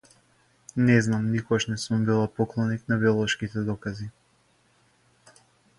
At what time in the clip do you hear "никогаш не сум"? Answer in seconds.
1.31-2.01